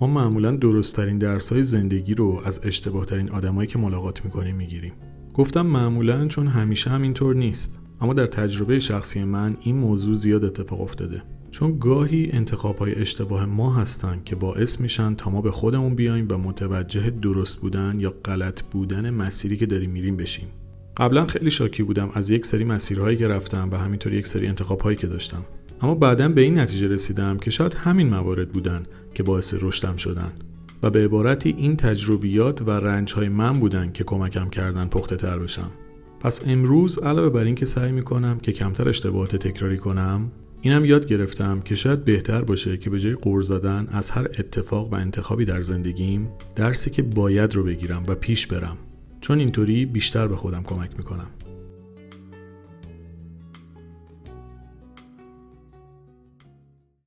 ما 0.00 0.06
معمولا 0.06 0.50
درستترین 0.50 1.18
درسهای 1.18 1.62
زندگی 1.62 2.14
رو 2.14 2.42
از 2.44 2.60
اشتباه 2.64 3.06
ترین 3.06 3.30
آدمایی 3.30 3.68
که 3.68 3.78
ملاقات 3.78 4.24
می‌کنیم 4.24 4.56
می‌گیریم. 4.56 4.92
گفتم 5.34 5.66
معمولا 5.66 6.28
چون 6.28 6.46
همیشه 6.46 6.90
هم 6.90 7.02
اینطور 7.02 7.34
نیست. 7.34 7.80
اما 8.00 8.14
در 8.14 8.26
تجربه 8.26 8.78
شخصی 8.78 9.24
من 9.24 9.56
این 9.60 9.76
موضوع 9.76 10.14
زیاد 10.14 10.44
اتفاق 10.44 10.80
افتاده. 10.80 11.22
چون 11.50 11.78
گاهی 11.78 12.30
انتخاب 12.32 12.78
های 12.78 12.94
اشتباه 12.94 13.46
ما 13.46 13.74
هستن 13.74 14.20
که 14.24 14.36
باعث 14.36 14.80
میشن 14.80 15.14
تا 15.14 15.30
ما 15.30 15.42
به 15.42 15.50
خودمون 15.50 15.94
بیایم 15.94 16.28
و 16.30 16.36
متوجه 16.38 17.10
درست 17.10 17.60
بودن 17.60 17.92
یا 17.98 18.14
غلط 18.24 18.62
بودن 18.62 19.10
مسیری 19.10 19.56
که 19.56 19.66
داریم 19.66 19.90
میریم 19.90 20.16
بشیم. 20.16 20.48
قبلا 20.96 21.26
خیلی 21.26 21.50
شاکی 21.50 21.82
بودم 21.82 22.10
از 22.14 22.30
یک 22.30 22.46
سری 22.46 22.64
مسیرهایی 22.64 23.16
که 23.16 23.28
رفتم 23.28 23.68
و 23.72 23.76
همینطور 23.76 24.12
یک 24.12 24.26
سری 24.26 24.46
انتخاب 24.46 24.80
هایی 24.80 24.96
که 24.96 25.06
داشتم. 25.06 25.44
اما 25.82 25.94
بعدا 25.94 26.28
به 26.28 26.40
این 26.40 26.58
نتیجه 26.58 26.88
رسیدم 26.88 27.36
که 27.36 27.50
شاید 27.50 27.74
همین 27.74 28.08
موارد 28.08 28.48
بودن. 28.48 28.82
که 29.14 29.22
باعث 29.22 29.54
رشدم 29.60 29.96
شدن. 29.96 30.32
و 30.82 30.90
به 30.90 31.04
عبارتی 31.04 31.54
این 31.58 31.76
تجربیات 31.76 32.62
و 32.62 32.70
رنج 32.70 33.12
های 33.12 33.28
من 33.28 33.52
بودن 33.52 33.92
که 33.92 34.04
کمکم 34.04 34.50
کردن 34.50 34.86
پخته 34.86 35.16
تر 35.16 35.38
بشم. 35.38 35.70
پس 36.20 36.42
امروز 36.46 36.98
علاوه 36.98 37.28
بر 37.28 37.44
این 37.44 37.54
که 37.54 37.66
سعی 37.66 37.92
می‌کنم 37.92 38.38
که 38.38 38.52
کمتر 38.52 38.88
اشتباهات 38.88 39.36
تکراری 39.36 39.76
کنم 39.78 40.30
اینم 40.62 40.84
یاد 40.84 41.06
گرفتم 41.06 41.60
که 41.60 41.74
شاید 41.74 42.04
بهتر 42.04 42.42
باشه 42.42 42.76
که 42.76 42.90
به 42.90 43.00
جای 43.00 43.14
قور 43.14 43.42
زدن 43.42 43.88
از 43.92 44.10
هر 44.10 44.24
اتفاق 44.24 44.92
و 44.92 44.94
انتخابی 44.94 45.44
در 45.44 45.60
زندگیم 45.60 46.28
درسی 46.56 46.90
که 46.90 47.02
باید 47.02 47.54
رو 47.54 47.64
بگیرم 47.64 48.02
و 48.08 48.14
پیش 48.14 48.46
برم. 48.46 48.76
چون 49.20 49.38
اینطوری 49.38 49.86
بیشتر 49.86 50.28
به 50.28 50.36
خودم 50.36 50.62
کمک 50.62 50.90
می‌کنم. 50.98 51.26